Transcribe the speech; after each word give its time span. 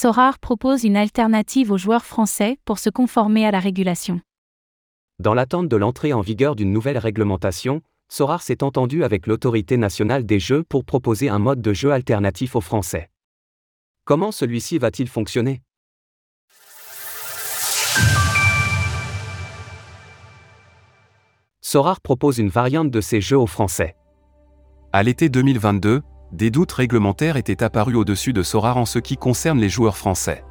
Sorar 0.00 0.38
propose 0.38 0.84
une 0.84 0.96
alternative 0.96 1.72
aux 1.72 1.76
joueurs 1.76 2.04
français 2.04 2.60
pour 2.64 2.78
se 2.78 2.88
conformer 2.88 3.44
à 3.44 3.50
la 3.50 3.58
régulation. 3.58 4.20
Dans 5.18 5.34
l'attente 5.34 5.66
de 5.66 5.74
l'entrée 5.74 6.12
en 6.12 6.20
vigueur 6.20 6.54
d'une 6.54 6.70
nouvelle 6.70 6.98
réglementation, 6.98 7.82
Sorar 8.08 8.42
s'est 8.42 8.62
entendu 8.62 9.02
avec 9.02 9.26
l'autorité 9.26 9.76
nationale 9.76 10.24
des 10.24 10.38
jeux 10.38 10.62
pour 10.62 10.84
proposer 10.84 11.28
un 11.28 11.40
mode 11.40 11.60
de 11.60 11.72
jeu 11.72 11.90
alternatif 11.90 12.54
aux 12.54 12.60
Français. 12.60 13.10
Comment 14.04 14.30
celui-ci 14.30 14.78
va-t-il 14.78 15.08
fonctionner? 15.08 15.62
Sorar 21.60 22.00
propose 22.00 22.38
une 22.38 22.50
variante 22.50 22.92
de 22.92 23.00
ces 23.00 23.20
jeux 23.20 23.38
aux 23.38 23.48
Français. 23.48 23.96
À 24.92 25.02
l'été 25.02 25.28
2022, 25.28 26.02
des 26.32 26.50
doutes 26.50 26.72
réglementaires 26.72 27.36
étaient 27.36 27.62
apparus 27.62 27.96
au-dessus 27.96 28.32
de 28.32 28.42
Sorar 28.42 28.76
en 28.76 28.86
ce 28.86 28.98
qui 28.98 29.16
concerne 29.16 29.58
les 29.58 29.68
joueurs 29.68 29.96
français. 29.96 30.44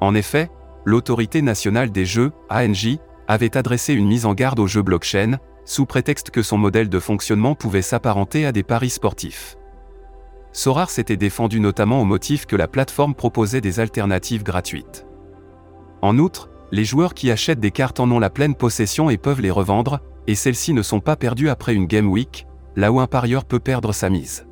En 0.00 0.14
effet, 0.14 0.50
l'autorité 0.84 1.42
nationale 1.42 1.90
des 1.90 2.06
jeux, 2.06 2.32
ANJ, 2.50 2.98
avait 3.26 3.56
adressé 3.56 3.92
une 3.92 4.06
mise 4.06 4.24
en 4.24 4.34
garde 4.34 4.58
au 4.58 4.66
jeu 4.66 4.82
blockchain, 4.82 5.38
sous 5.66 5.84
prétexte 5.84 6.30
que 6.30 6.42
son 6.42 6.56
modèle 6.56 6.88
de 6.88 6.98
fonctionnement 6.98 7.54
pouvait 7.54 7.82
s'apparenter 7.82 8.46
à 8.46 8.52
des 8.52 8.62
paris 8.62 8.88
sportifs. 8.88 9.56
Sorar 10.52 10.88
s'était 10.88 11.18
défendu 11.18 11.60
notamment 11.60 12.00
au 12.00 12.06
motif 12.06 12.46
que 12.46 12.56
la 12.56 12.68
plateforme 12.68 13.14
proposait 13.14 13.60
des 13.60 13.80
alternatives 13.80 14.42
gratuites. 14.42 15.06
En 16.00 16.16
outre, 16.18 16.48
les 16.72 16.84
joueurs 16.84 17.12
qui 17.12 17.30
achètent 17.30 17.60
des 17.60 17.70
cartes 17.70 18.00
en 18.00 18.10
ont 18.10 18.18
la 18.18 18.30
pleine 18.30 18.54
possession 18.54 19.10
et 19.10 19.18
peuvent 19.18 19.42
les 19.42 19.50
revendre, 19.50 20.00
et 20.26 20.34
celles-ci 20.34 20.72
ne 20.72 20.82
sont 20.82 21.00
pas 21.00 21.16
perdues 21.16 21.50
après 21.50 21.74
une 21.74 21.86
Game 21.86 22.08
Week, 22.08 22.46
là 22.76 22.90
où 22.90 23.00
un 23.00 23.06
parieur 23.06 23.44
peut 23.44 23.60
perdre 23.60 23.92
sa 23.92 24.08
mise. 24.08 24.47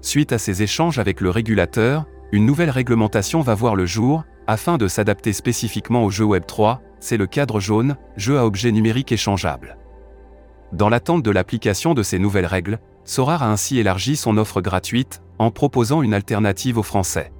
Suite 0.00 0.32
à 0.32 0.38
ces 0.38 0.62
échanges 0.62 0.98
avec 0.98 1.20
le 1.20 1.30
régulateur, 1.30 2.06
une 2.30 2.46
nouvelle 2.46 2.70
réglementation 2.70 3.40
va 3.40 3.54
voir 3.54 3.74
le 3.74 3.86
jour, 3.86 4.24
afin 4.46 4.78
de 4.78 4.86
s'adapter 4.86 5.32
spécifiquement 5.32 6.04
au 6.04 6.10
jeu 6.10 6.24
Web3, 6.24 6.78
c'est 7.00 7.16
le 7.16 7.26
cadre 7.26 7.60
jaune, 7.60 7.96
jeu 8.16 8.38
à 8.38 8.46
objet 8.46 8.72
numérique 8.72 9.12
échangeable. 9.12 9.76
Dans 10.72 10.88
l'attente 10.88 11.22
de 11.22 11.30
l'application 11.30 11.94
de 11.94 12.02
ces 12.02 12.18
nouvelles 12.18 12.46
règles, 12.46 12.78
Sorar 13.04 13.42
a 13.42 13.50
ainsi 13.50 13.78
élargi 13.78 14.16
son 14.16 14.36
offre 14.36 14.60
gratuite, 14.60 15.22
en 15.38 15.50
proposant 15.50 16.02
une 16.02 16.14
alternative 16.14 16.78
aux 16.78 16.82
Français. 16.82 17.32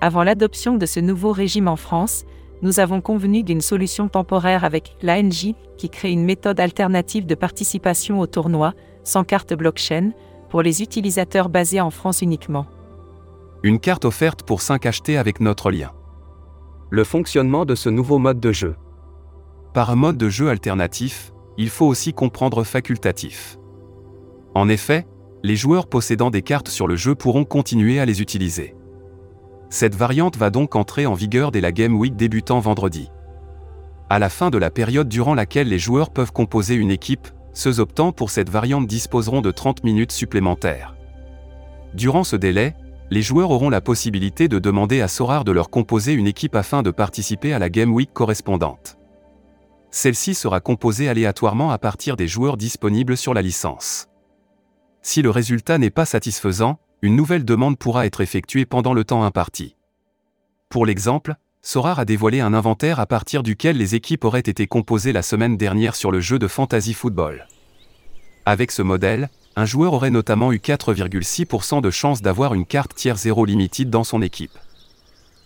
Avant 0.00 0.24
l'adoption 0.24 0.76
de 0.76 0.86
ce 0.86 0.98
nouveau 0.98 1.30
régime 1.30 1.68
en 1.68 1.76
France, 1.76 2.24
nous 2.62 2.80
avons 2.80 3.00
convenu 3.00 3.44
d'une 3.44 3.60
solution 3.60 4.08
temporaire 4.08 4.64
avec 4.64 4.96
l'ANJ 5.02 5.54
qui 5.76 5.88
crée 5.88 6.10
une 6.10 6.24
méthode 6.24 6.58
alternative 6.58 7.26
de 7.26 7.34
participation 7.34 8.18
au 8.18 8.26
tournoi, 8.26 8.74
sans 9.04 9.24
carte 9.24 9.54
blockchain, 9.54 10.10
pour 10.52 10.60
les 10.60 10.82
utilisateurs 10.82 11.48
basés 11.48 11.80
en 11.80 11.88
France 11.88 12.20
uniquement. 12.20 12.66
Une 13.62 13.80
carte 13.80 14.04
offerte 14.04 14.42
pour 14.42 14.60
5 14.60 14.84
achetés 14.84 15.16
avec 15.16 15.40
notre 15.40 15.70
lien. 15.70 15.92
Le 16.90 17.04
fonctionnement 17.04 17.64
de 17.64 17.74
ce 17.74 17.88
nouveau 17.88 18.18
mode 18.18 18.38
de 18.38 18.52
jeu. 18.52 18.76
Par 19.72 19.90
un 19.90 19.94
mode 19.96 20.18
de 20.18 20.28
jeu 20.28 20.50
alternatif, 20.50 21.32
il 21.56 21.70
faut 21.70 21.86
aussi 21.86 22.12
comprendre 22.12 22.64
facultatif. 22.64 23.56
En 24.54 24.68
effet, 24.68 25.06
les 25.42 25.56
joueurs 25.56 25.86
possédant 25.86 26.28
des 26.28 26.42
cartes 26.42 26.68
sur 26.68 26.86
le 26.86 26.96
jeu 26.96 27.14
pourront 27.14 27.46
continuer 27.46 27.98
à 27.98 28.04
les 28.04 28.20
utiliser. 28.20 28.76
Cette 29.70 29.94
variante 29.94 30.36
va 30.36 30.50
donc 30.50 30.76
entrer 30.76 31.06
en 31.06 31.14
vigueur 31.14 31.50
dès 31.50 31.62
la 31.62 31.72
Game 31.72 31.94
Week 31.94 32.14
débutant 32.14 32.60
vendredi. 32.60 33.10
À 34.10 34.18
la 34.18 34.28
fin 34.28 34.50
de 34.50 34.58
la 34.58 34.70
période 34.70 35.08
durant 35.08 35.34
laquelle 35.34 35.68
les 35.68 35.78
joueurs 35.78 36.10
peuvent 36.10 36.32
composer 36.32 36.74
une 36.74 36.90
équipe, 36.90 37.28
ceux 37.54 37.80
optant 37.80 38.12
pour 38.12 38.30
cette 38.30 38.50
variante 38.50 38.86
disposeront 38.86 39.40
de 39.40 39.50
30 39.50 39.84
minutes 39.84 40.12
supplémentaires. 40.12 40.94
Durant 41.94 42.24
ce 42.24 42.36
délai, 42.36 42.74
les 43.10 43.22
joueurs 43.22 43.50
auront 43.50 43.68
la 43.68 43.82
possibilité 43.82 44.48
de 44.48 44.58
demander 44.58 45.02
à 45.02 45.08
Sorar 45.08 45.44
de 45.44 45.52
leur 45.52 45.68
composer 45.68 46.14
une 46.14 46.26
équipe 46.26 46.56
afin 46.56 46.82
de 46.82 46.90
participer 46.90 47.52
à 47.52 47.58
la 47.58 47.68
Game 47.68 47.92
Week 47.92 48.10
correspondante. 48.12 48.96
Celle-ci 49.90 50.34
sera 50.34 50.60
composée 50.60 51.10
aléatoirement 51.10 51.70
à 51.70 51.78
partir 51.78 52.16
des 52.16 52.26
joueurs 52.26 52.56
disponibles 52.56 53.18
sur 53.18 53.34
la 53.34 53.42
licence. 53.42 54.08
Si 55.02 55.20
le 55.20 55.28
résultat 55.28 55.76
n'est 55.76 55.90
pas 55.90 56.06
satisfaisant, 56.06 56.78
une 57.02 57.16
nouvelle 57.16 57.44
demande 57.44 57.76
pourra 57.76 58.06
être 58.06 58.22
effectuée 58.22 58.64
pendant 58.64 58.94
le 58.94 59.04
temps 59.04 59.24
imparti. 59.24 59.76
Pour 60.70 60.86
l'exemple, 60.86 61.34
Sorar 61.64 62.00
a 62.00 62.04
dévoilé 62.04 62.40
un 62.40 62.54
inventaire 62.54 62.98
à 62.98 63.06
partir 63.06 63.44
duquel 63.44 63.76
les 63.76 63.94
équipes 63.94 64.24
auraient 64.24 64.40
été 64.40 64.66
composées 64.66 65.12
la 65.12 65.22
semaine 65.22 65.56
dernière 65.56 65.94
sur 65.94 66.10
le 66.10 66.20
jeu 66.20 66.40
de 66.40 66.48
fantasy 66.48 66.92
football. 66.92 67.46
Avec 68.44 68.72
ce 68.72 68.82
modèle, 68.82 69.30
un 69.54 69.64
joueur 69.64 69.92
aurait 69.92 70.10
notamment 70.10 70.52
eu 70.52 70.56
4,6% 70.56 71.80
de 71.80 71.90
chance 71.90 72.20
d'avoir 72.20 72.54
une 72.54 72.66
carte 72.66 72.96
tiers 72.96 73.16
0 73.16 73.44
limited 73.44 73.88
dans 73.88 74.02
son 74.02 74.22
équipe. 74.22 74.58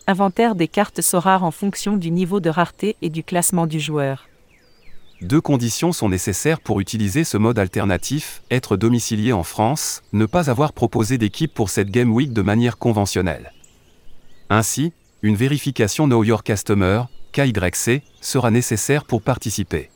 Inventaire 0.07 0.55
des 0.55 0.69
cartes 0.69 1.03
Sorar 1.03 1.45
en 1.45 1.51
fonction 1.51 1.99
du 1.99 2.11
niveau 2.11 2.41
de 2.41 2.49
rareté 2.49 2.97
et 3.03 3.11
du 3.11 3.23
classement 3.23 3.67
du 3.67 3.79
joueur. 3.79 4.27
Deux 5.21 5.43
conditions 5.43 5.93
sont 5.93 6.09
nécessaires 6.09 6.61
pour 6.61 6.81
utiliser 6.81 7.25
ce 7.25 7.37
mode 7.37 7.59
alternatif, 7.59 8.43
être 8.51 8.79
domicilié 8.79 9.35
en 9.35 9.43
France, 9.43 10.03
ne 10.15 10.25
pas 10.25 10.49
avoir 10.49 10.73
proposé 10.73 11.19
d'équipe 11.19 11.53
pour 11.53 11.69
cette 11.69 11.91
Game 11.91 12.13
Week 12.13 12.33
de 12.33 12.43
manière 12.43 12.79
conventionnelle. 12.79 13.53
Ainsi, 14.49 14.93
une 15.27 15.37
vérification 15.37 16.07
Know 16.07 16.23
Your 16.23 16.45
Customer, 16.45 17.03
KYC, 17.33 18.03
sera 18.21 18.53
nécessaire 18.53 19.05
pour 19.05 19.23
participer. 19.23 19.91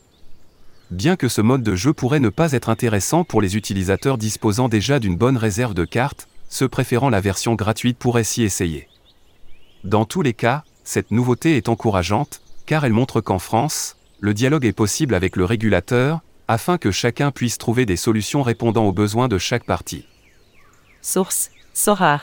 Bien 0.91 1.15
que 1.15 1.29
ce 1.29 1.41
mode 1.41 1.63
de 1.63 1.77
jeu 1.77 1.93
pourrait 1.93 2.19
ne 2.19 2.31
pas 2.31 2.51
être 2.53 2.69
intéressant 2.69 3.23
pour 3.23 3.41
les 3.41 3.57
utilisateurs 3.57 4.19
disposant 4.19 4.69
déjà 4.69 4.99
d'une 4.99 5.17
bonne 5.17 5.37
réserve 5.37 5.73
de 5.73 5.85
cartes, 5.85 6.27
ceux 6.49 6.69
préférant 6.69 7.11
la 7.11 7.21
version 7.21 7.55
gratuite 7.55 7.97
pourraient 7.97 8.25
s'y 8.25 8.43
essayer. 8.43 8.89
Dans 9.85 10.05
tous 10.05 10.21
les 10.21 10.35
cas, 10.35 10.65
cette 10.83 11.13
nouveauté 11.13 11.57
est 11.57 11.69
encourageante, 11.69 12.43
car 12.67 12.85
elle 12.85 12.93
montre 12.93 13.21
qu'en 13.21 13.39
France, 13.39 13.97
le 14.19 14.35
dialogue 14.35 14.65
est 14.65 14.73
possible 14.73 15.15
avec 15.15 15.37
le 15.37 15.45
régulateur, 15.45 16.21
afin 16.49 16.77
que 16.77 16.91
chacun 16.91 17.31
puisse 17.31 17.57
trouver 17.57 17.87
des 17.87 17.97
solutions 17.97 18.43
répondant 18.43 18.85
aux 18.85 18.93
besoins 18.93 19.29
de 19.29 19.39
chaque 19.39 19.65
partie. 19.65 20.07
Source 21.03 21.51
Sorar. 21.73 22.23